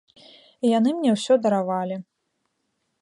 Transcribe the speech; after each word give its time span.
І 0.63 0.65
яны 0.77 0.89
мне 0.95 1.11
ўсё 1.17 1.33
даравалі. 1.43 1.95